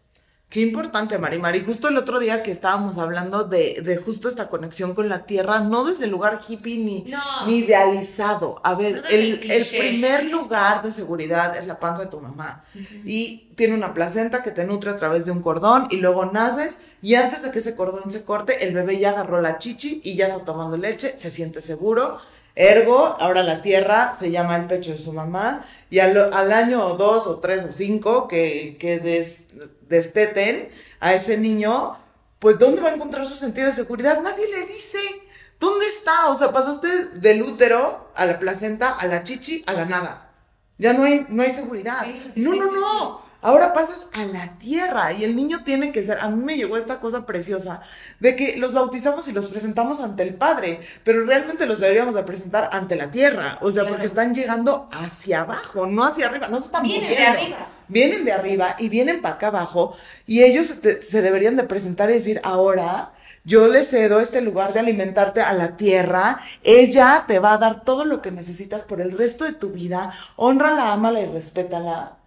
[0.56, 1.66] Qué importante, Marimari.
[1.66, 5.60] Justo el otro día que estábamos hablando de, de, justo esta conexión con la tierra,
[5.60, 7.06] no desde el lugar hippie ni,
[7.46, 8.62] ni idealizado.
[8.64, 12.64] A ver, el, el, primer lugar de seguridad es la panza de tu mamá.
[13.04, 16.80] Y tiene una placenta que te nutre a través de un cordón y luego naces
[17.02, 20.16] y antes de que ese cordón se corte, el bebé ya agarró la chichi y
[20.16, 22.18] ya está tomando leche, se siente seguro
[22.56, 26.86] Ergo, ahora la tierra se llama el pecho de su mamá y al, al año
[26.86, 29.00] o dos o tres o cinco que, que
[29.90, 30.70] desteten
[31.02, 31.98] a ese niño,
[32.40, 34.22] pues ¿dónde va a encontrar su sentido de seguridad?
[34.22, 35.00] Nadie le dice.
[35.60, 36.28] ¿Dónde está?
[36.28, 40.32] O sea, pasaste del útero a la placenta, a la chichi, a la nada.
[40.78, 42.06] Ya no hay, no hay seguridad.
[42.36, 43.22] no, no, no.
[43.46, 46.78] Ahora pasas a la tierra y el niño tiene que ser, a mí me llegó
[46.78, 47.80] esta cosa preciosa
[48.20, 52.24] de que los bautizamos y los presentamos ante el Padre, pero realmente los deberíamos de
[52.24, 56.60] presentar ante la tierra, o sea, porque están llegando hacia abajo, no hacia arriba, no
[56.60, 57.58] se están Vienen de arriba.
[57.88, 62.14] Vienen de arriba y vienen para acá abajo y ellos se deberían de presentar y
[62.14, 63.12] decir, ahora
[63.44, 67.84] yo le cedo este lugar de alimentarte a la tierra, ella te va a dar
[67.84, 72.25] todo lo que necesitas por el resto de tu vida, honrala, ámala y respétala.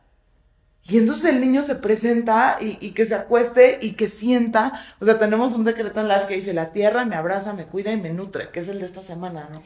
[0.89, 5.19] Y entonces el niño se presenta y, que se acueste y que sienta, o sea,
[5.19, 8.11] tenemos un decreto en live que dice, la tierra me abraza, me cuida y me
[8.11, 9.63] nutre, que es el de esta semana, ¿no?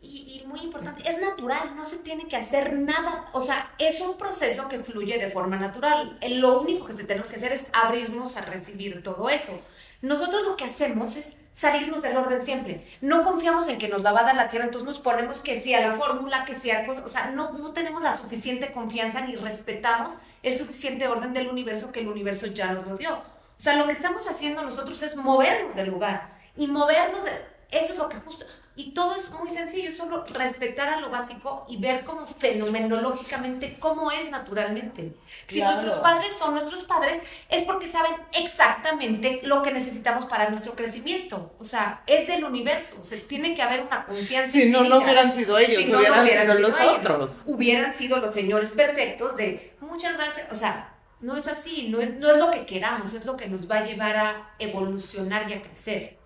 [0.00, 4.16] Y, muy importante, es natural, no se tiene que hacer nada, o sea, es un
[4.16, 6.18] proceso que fluye de forma natural.
[6.26, 9.60] Lo único que tenemos que hacer es abrirnos a recibir todo eso.
[10.00, 12.86] Nosotros lo que hacemos es salirnos del orden siempre.
[13.02, 15.60] No confiamos en que nos la va a dar la tierra, entonces nos ponemos que
[15.60, 19.36] sí a la fórmula, que sea, o sea, no, no tenemos la suficiente confianza ni
[19.36, 23.14] respetamos el suficiente orden del universo que el universo ya nos lo dio.
[23.14, 27.22] O sea, lo que estamos haciendo nosotros es movernos del lugar y movernos
[27.70, 28.44] Eso es lo que justo...
[28.78, 34.12] Y todo es muy sencillo, solo respetar a lo básico y ver como fenomenológicamente cómo
[34.12, 35.16] es naturalmente.
[35.48, 40.76] Si nuestros padres son nuestros padres, es porque saben exactamente lo que necesitamos para nuestro
[40.76, 41.52] crecimiento.
[41.58, 42.98] O sea, es del universo.
[43.00, 44.52] O sea, tiene que haber una confianza.
[44.52, 47.42] Si no, no hubieran sido ellos, hubieran, sido, los otros.
[47.46, 50.46] Hubieran sido los señores perfectos de muchas gracias.
[50.52, 53.48] O sea, no es así, no es, no es lo que queramos, es lo que
[53.48, 56.16] nos va a llevar a evolucionar y a crecer.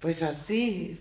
[0.00, 0.98] Pues así,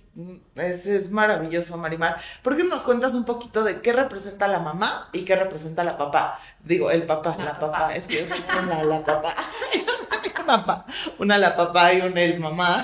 [0.55, 2.17] es, es maravilloso, Marimar.
[2.43, 5.97] ¿Por qué nos cuentas un poquito de qué representa la mamá y qué representa la
[5.97, 6.37] papá?
[6.65, 7.95] Digo, el papá, la, papá.
[7.95, 8.27] es que
[8.61, 9.33] una la papá.
[10.45, 10.85] papá.
[11.17, 12.83] Una la papá y una el mamá.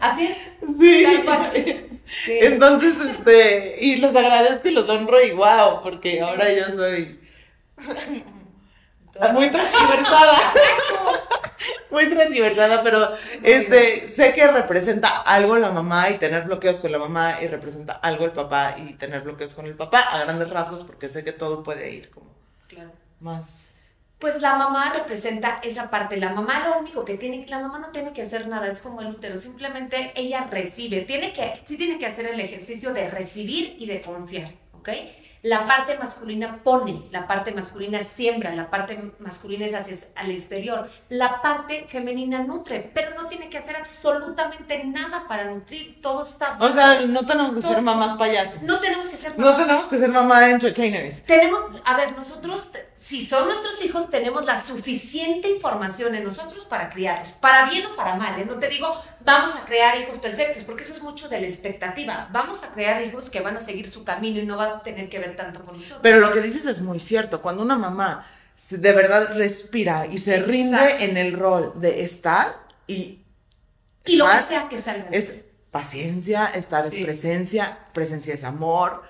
[0.00, 0.52] Así es.
[0.76, 1.06] Sí.
[2.04, 2.38] sí.
[2.40, 7.20] Entonces, este, y los agradezco y los honro y wow, porque ahora yo soy
[9.32, 10.38] muy transversada.
[11.90, 13.08] muy transversada, pero
[13.42, 17.92] este, sé que representa algo la mamá y tener bloqueos con la mamá y representa
[17.92, 21.32] algo el papá y tener bloqueos con el papá a grandes rasgos porque sé que
[21.32, 22.32] todo puede ir como
[23.20, 23.68] más.
[24.18, 26.16] Pues la mamá representa esa parte.
[26.16, 29.00] La mamá lo único que tiene, la mamá no tiene que hacer nada, es como
[29.00, 31.00] el útero, simplemente ella recibe.
[31.00, 34.90] Tiene que, sí tiene que hacer el ejercicio de recibir y de confiar, ¿ok?
[35.42, 40.88] La parte masculina pone, la parte masculina siembra, la parte masculina es hacia al exterior,
[41.08, 46.56] la parte femenina nutre, pero no tiene que hacer absolutamente nada para nutrir, todo está...
[46.60, 48.62] O sea, no tenemos que ser mamás payasos.
[48.62, 49.58] No tenemos que ser mamás.
[49.58, 51.24] No tenemos que ser mamá entertainers.
[51.24, 52.68] Tenemos, a ver, nosotros,
[53.02, 57.96] si son nuestros hijos, tenemos la suficiente información en nosotros para criarlos, para bien o
[57.96, 58.40] para mal.
[58.40, 58.44] ¿eh?
[58.44, 62.28] No te digo, vamos a crear hijos perfectos, porque eso es mucho de la expectativa.
[62.30, 65.08] Vamos a crear hijos que van a seguir su camino y no van a tener
[65.08, 65.98] que ver tanto con nosotros.
[66.00, 67.42] Pero lo que dices es muy cierto.
[67.42, 68.24] Cuando una mamá
[68.70, 72.54] de verdad respira y se rinde en el rol de estar
[72.86, 73.24] y...
[74.04, 75.08] Y lo que sea que salga.
[75.10, 75.34] Es
[75.72, 79.02] paciencia, estar es presencia, presencia es amor.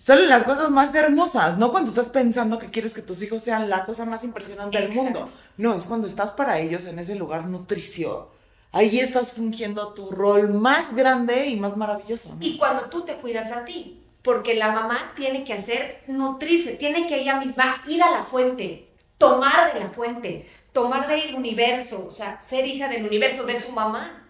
[0.00, 3.68] Son las cosas más hermosas, no cuando estás pensando que quieres que tus hijos sean
[3.70, 5.28] la cosa más impresionante del mundo.
[5.58, 8.40] No, es cuando estás para ellos en ese lugar nutricio
[8.72, 12.36] ahí estás fungiendo tu rol más grande y más maravilloso.
[12.40, 17.06] Y cuando tú te cuidas a ti, porque la mamá tiene que hacer, nutrirse, tiene
[17.06, 22.12] que ella misma ir a la fuente, tomar de la fuente, tomar del universo, o
[22.12, 24.26] sea, ser hija del universo, de su mamá.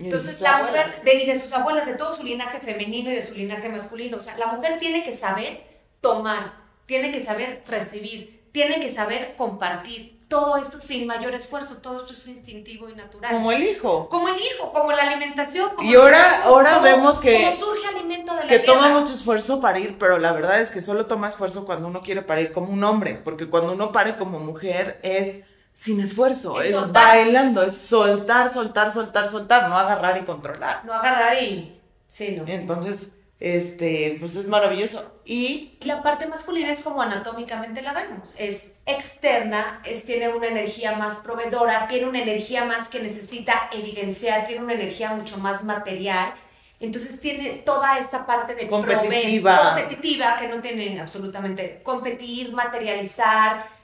[0.00, 3.22] Entonces, la mujer, de, y de sus abuelas, de todo su linaje femenino y de
[3.22, 5.62] su linaje masculino, o sea, la mujer tiene que saber
[6.00, 6.54] tomar,
[6.86, 12.12] tiene que saber recibir, tiene que saber compartir, todo esto sin mayor esfuerzo, todo esto
[12.12, 13.32] es instintivo y natural.
[13.32, 14.08] Como el hijo.
[14.08, 15.72] Como el hijo, como la alimentación.
[15.82, 20.18] y ahora, ahora vemos que, surge alimento de la que toma mucho esfuerzo parir, pero
[20.18, 23.50] la verdad es que solo toma esfuerzo cuando uno quiere parir como un hombre, porque
[23.50, 25.40] cuando uno pare como mujer es
[25.80, 30.84] sin esfuerzo, es, bailando, es soltar, soltar, soltar, soltar, no agarrar y controlar.
[30.84, 31.80] No agarrar y...
[32.06, 32.44] Sí, no.
[32.46, 35.22] Entonces, este, pues es maravilloso.
[35.24, 40.96] Y la parte masculina es como anatómicamente la vemos, es externa, es, tiene una energía
[40.96, 46.34] más proveedora, tiene una energía más que necesita evidenciar, tiene una energía mucho más material.
[46.78, 53.79] Entonces tiene toda esta parte de competitiva, competitiva que no tiene absolutamente competir, materializar,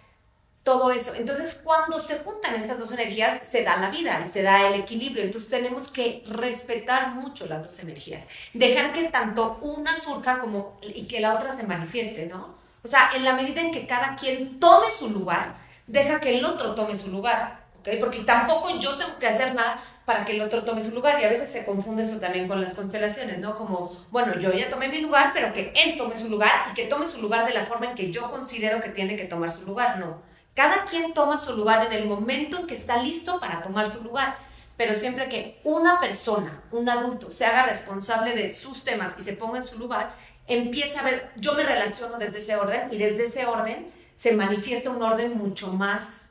[0.67, 1.15] todo eso.
[1.15, 4.75] Entonces, cuando se juntan estas dos energías, se da la vida y se da el
[4.75, 5.23] equilibrio.
[5.23, 8.27] Entonces, tenemos que respetar mucho las dos energías.
[8.53, 12.57] Dejar que tanto una surja como y que la otra se manifieste, ¿no?
[12.83, 15.55] O sea, en la medida en que cada quien tome su lugar,
[15.87, 17.91] deja que el otro tome su lugar, ¿ok?
[18.01, 21.21] Porque tampoco yo tengo que hacer nada para que el otro tome su lugar.
[21.21, 23.55] Y a veces se confunde eso también con las constelaciones, ¿no?
[23.55, 26.87] Como, bueno, yo ya tomé mi lugar, pero que él tome su lugar y que
[26.87, 29.65] tome su lugar de la forma en que yo considero que tiene que tomar su
[29.65, 33.61] lugar, no cada quien toma su lugar en el momento en que está listo para
[33.61, 34.39] tomar su lugar,
[34.79, 39.35] pero siempre que una persona, un adulto, se haga responsable de sus temas y se
[39.35, 40.15] ponga en su lugar,
[40.47, 44.89] empieza a ver, yo me relaciono desde ese orden y desde ese orden se manifiesta
[44.89, 46.31] un orden mucho más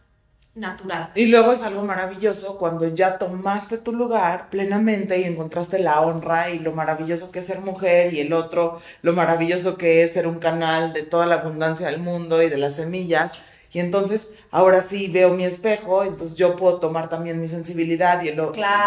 [0.56, 1.12] natural.
[1.14, 6.50] Y luego es algo maravilloso cuando ya tomaste tu lugar plenamente y encontraste la honra
[6.50, 10.26] y lo maravilloso que es ser mujer y el otro, lo maravilloso que es ser
[10.26, 13.40] un canal de toda la abundancia del mundo y de las semillas
[13.76, 18.30] y entonces ahora sí veo mi espejo, entonces yo puedo tomar también mi sensibilidad y
[18.30, 18.42] el,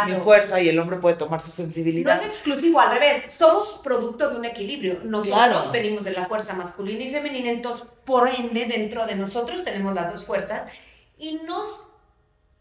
[0.07, 2.15] mi fuerza y el hombre puede tomar su sensibilidad.
[2.15, 5.01] No es exclusivo, al revés, somos producto de un equilibrio.
[5.05, 9.95] Nosotros venimos de la fuerza masculina y femenina, entonces por ende dentro de nosotros tenemos
[9.95, 10.73] las dos fuerzas
[11.19, 11.85] y nos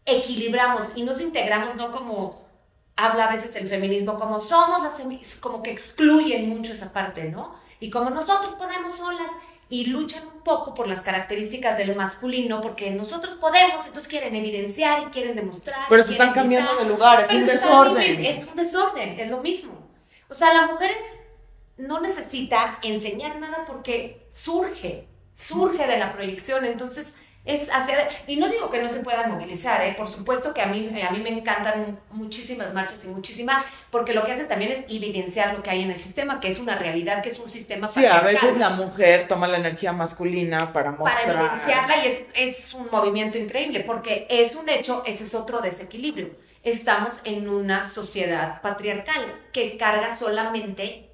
[0.04, 2.46] equilibramos y nos integramos, no como
[2.94, 5.00] habla a veces el feminismo, como somos las
[5.40, 7.54] como que excluyen mucho esa parte, ¿no?
[7.80, 9.30] Y como nosotros podemos solas
[9.70, 15.02] y luchan un poco por las características del masculino porque nosotros podemos, entonces quieren evidenciar
[15.02, 15.86] y quieren demostrar.
[15.88, 18.24] Pero se están cambiando de lugar, es un desorden.
[18.24, 19.88] Es un desorden, es lo mismo.
[20.28, 20.92] O sea, la mujer
[21.76, 27.14] no necesita enseñar nada porque surge, surge de la proyección, entonces
[27.48, 29.94] es hacer, y no digo que no se puedan movilizar, ¿eh?
[29.96, 34.22] por supuesto que a mí, a mí me encantan muchísimas marchas y muchísima, porque lo
[34.22, 37.22] que hacen también es evidenciar lo que hay en el sistema, que es una realidad,
[37.22, 41.24] que es un sistema Sí, a veces la mujer toma la energía masculina para mostrar.
[41.24, 45.60] Para evidenciarla y es, es un movimiento increíble, porque es un hecho, ese es otro
[45.60, 46.28] desequilibrio.
[46.62, 51.08] Estamos en una sociedad patriarcal que carga solamente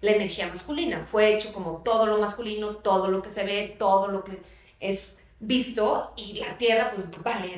[0.00, 1.06] la energía masculina.
[1.08, 4.42] Fue hecho como todo lo masculino, todo lo que se ve, todo lo que
[4.80, 7.06] es visto y la tierra, pues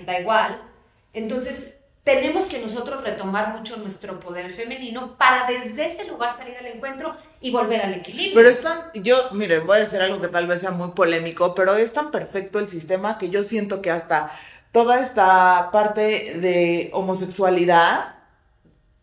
[0.06, 0.62] da igual.
[1.12, 6.66] Entonces, tenemos que nosotros retomar mucho nuestro poder femenino para desde ese lugar salir al
[6.66, 8.34] encuentro y volver al equilibrio.
[8.34, 11.54] Pero es tan, yo, miren, voy a decir algo que tal vez sea muy polémico,
[11.54, 14.32] pero es tan perfecto el sistema que yo siento que hasta
[14.72, 18.16] toda esta parte de homosexualidad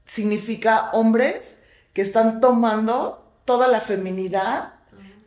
[0.06, 1.58] significa hombres
[1.94, 4.74] que están tomando toda la feminidad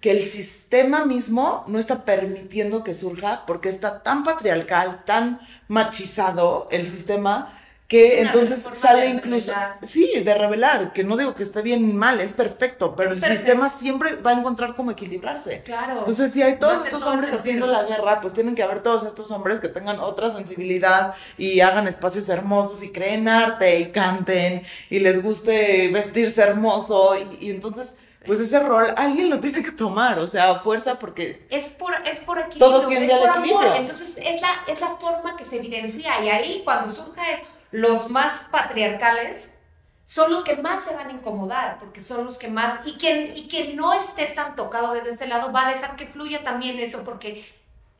[0.02, 6.68] que el sistema mismo no está permitiendo que surja porque está tan patriarcal, tan machizado
[6.72, 11.94] el sistema que entonces sale incluso sí de revelar que no digo que esté bien
[11.94, 15.62] mal es perfecto pero el sistema siempre va a encontrar cómo equilibrarse.
[15.62, 16.00] Claro.
[16.00, 19.30] Entonces si hay todos estos hombres haciendo la guerra pues tienen que haber todos estos
[19.30, 24.98] hombres que tengan otra sensibilidad y hagan espacios hermosos y creen arte y canten y
[24.98, 27.94] les guste vestirse hermoso y entonces
[28.26, 31.46] pues ese rol alguien lo tiene que tomar, o sea, fuerza porque...
[31.50, 35.36] Es por, es por aquí, todo es por amor, entonces es la, es la forma
[35.36, 39.54] que se evidencia y ahí cuando surja es los más patriarcales
[40.04, 43.36] son los que más se van a incomodar, porque son los que más, y quien,
[43.36, 46.78] y quien no esté tan tocado desde este lado va a dejar que fluya también
[46.78, 47.44] eso, porque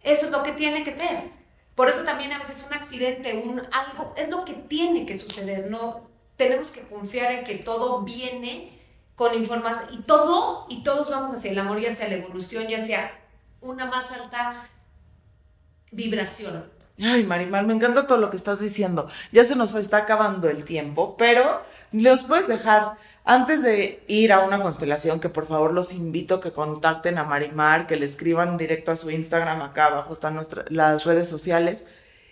[0.03, 1.31] eso es lo que tiene que ser.
[1.75, 5.71] Por eso también a veces un accidente, un algo, es lo que tiene que suceder,
[5.71, 6.03] no
[6.37, 8.82] tenemos que confiar en que todo viene
[9.17, 12.75] con información y todo, y todos vamos hacia el amor y hacia la evolución y
[12.75, 13.11] hacia
[13.61, 14.69] una más alta
[15.91, 16.71] vibración.
[17.01, 19.09] Ay, Marimar, me encanta todo lo que estás diciendo.
[19.33, 24.41] Ya se nos está acabando el tiempo, pero los puedes dejar antes de ir a
[24.41, 28.57] una constelación, que por favor los invito a que contacten a Marimar, que le escriban
[28.57, 31.87] directo a su Instagram, acá abajo están nuestras, las redes sociales.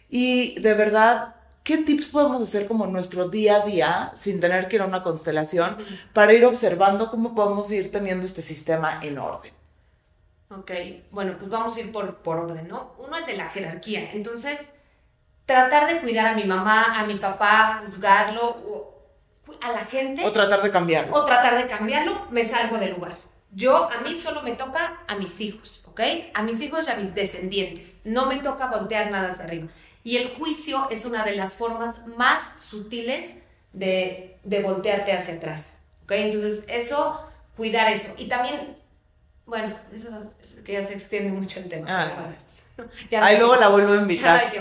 [0.08, 4.76] Y de verdad, ¿qué tips podemos hacer como nuestro día a día sin tener que
[4.76, 5.76] ir a una constelación
[6.12, 9.52] para ir observando cómo podemos ir teniendo este sistema en orden?
[10.50, 10.70] Ok,
[11.10, 12.94] bueno, pues vamos a ir por, por orden, ¿no?
[12.98, 14.72] Uno es de la jerarquía, entonces
[15.46, 18.90] tratar de cuidar a mi mamá, a mi papá, juzgarlo,
[19.60, 20.24] a la gente.
[20.24, 21.14] O tratar de cambiarlo.
[21.14, 23.16] O tratar de cambiarlo, me salgo del lugar.
[23.52, 26.00] Yo, a mí solo me toca a mis hijos, ¿ok?
[26.34, 28.00] A mis hijos y a mis descendientes.
[28.04, 29.68] No me toca voltear nada hacia arriba.
[30.02, 33.36] Y el juicio es una de las formas más sutiles
[33.72, 35.78] de, de voltearte hacia atrás.
[36.04, 36.12] ¿Ok?
[36.12, 37.20] Entonces, eso,
[37.56, 38.14] cuidar eso.
[38.16, 38.76] Y también,
[39.46, 40.08] bueno, eso
[40.42, 41.86] es que ya se extiende mucho el tema.
[41.88, 42.34] Ah,
[43.20, 44.52] Ahí luego la vuelvo a invitar.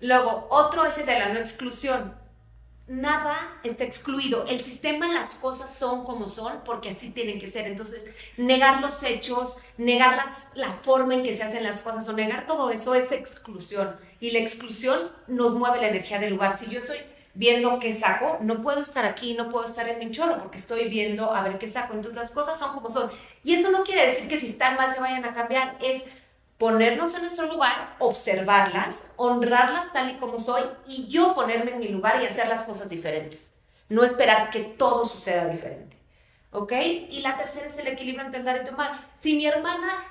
[0.00, 2.14] luego, otro es el de la no exclusión
[2.90, 4.44] nada está excluido.
[4.46, 7.68] El sistema, las cosas son como son porque así tienen que ser.
[7.68, 12.12] Entonces, negar los hechos, negar las, la forma en que se hacen las cosas o
[12.12, 13.96] negar todo eso es exclusión.
[14.18, 16.58] Y la exclusión nos mueve la energía del lugar.
[16.58, 16.98] Si yo estoy
[17.32, 20.88] viendo qué saco, no puedo estar aquí, no puedo estar en mi choro porque estoy
[20.88, 21.94] viendo a ver qué saco.
[21.94, 23.08] Entonces, las cosas son como son.
[23.44, 25.78] Y eso no quiere decir que si están mal se vayan a cambiar.
[25.80, 26.06] Es
[26.60, 31.88] ponernos en nuestro lugar, observarlas, honrarlas tal y como soy y yo ponerme en mi
[31.88, 33.54] lugar y hacer las cosas diferentes.
[33.88, 35.96] No esperar que todo suceda diferente.
[36.52, 36.72] ¿Ok?
[37.08, 38.92] Y la tercera es el equilibrio entre el dar y tomar.
[39.14, 40.04] Si mi hermana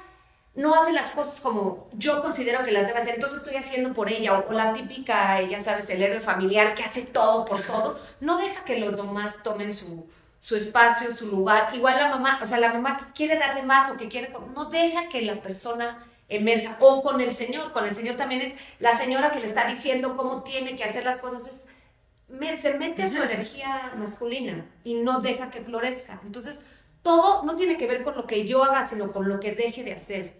[0.55, 4.09] no hace las cosas como yo considero que las debe hacer, entonces estoy haciendo por
[4.09, 8.37] ella, o, la típica, ya sabes, el héroe familiar que hace todo por todos, no
[8.37, 10.09] deja que los demás tomen su,
[10.39, 11.75] su espacio, su lugar.
[11.75, 14.33] Igual la mamá, o sea, la mamá que quiere dar de más o que quiere,
[14.55, 16.77] no deja que la persona emerja.
[16.79, 20.15] O con el Señor, con el Señor también es la señora que le está diciendo
[20.15, 25.19] cómo tiene que hacer las cosas, es, se mete a su energía masculina y no
[25.19, 26.21] deja que florezca.
[26.23, 26.65] Entonces,
[27.01, 29.83] todo no tiene que ver con lo que yo haga, sino con lo que deje
[29.83, 30.39] de hacer.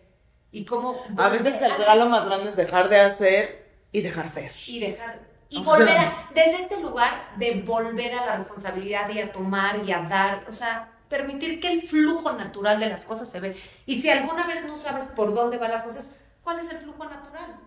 [0.52, 0.96] Y cómo...
[1.18, 4.52] A veces el regalo más grande es dejar de hacer y dejar ser.
[4.68, 5.28] Y dejar...
[5.52, 9.92] Y volver a, desde este lugar de volver a la responsabilidad y a tomar y
[9.92, 13.58] a dar, o sea, permitir que el flujo natural de las cosas se ve.
[13.86, 16.00] Y si alguna vez no sabes por dónde va la cosa,
[16.44, 17.60] ¿cuál es el flujo natural?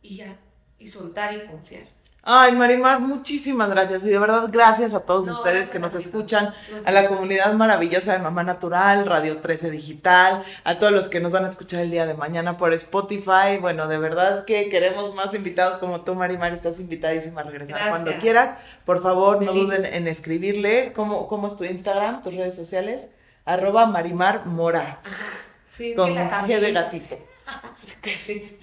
[0.00, 0.36] Y ya,
[0.78, 1.84] y soltar y confiar.
[2.24, 4.04] Ay, Marimar, muchísimas gracias.
[4.04, 8.20] Y de verdad, gracias a todos ustedes que nos escuchan, a la comunidad maravillosa de
[8.20, 12.06] Mamá Natural, Radio 13 Digital, a todos los que nos van a escuchar el día
[12.06, 13.58] de mañana por Spotify.
[13.60, 16.52] Bueno, de verdad que queremos más invitados como tú, Marimar.
[16.52, 18.54] Estás invitadísima a regresar cuando quieras.
[18.84, 20.92] Por favor, no duden en escribirle.
[20.92, 23.08] ¿Cómo, ¿Cómo es tu Instagram, tus redes sociales?
[23.44, 25.00] Arroba Marimar Mora.
[25.72, 27.18] Sí, con G de gatito.
[28.04, 28.58] sí.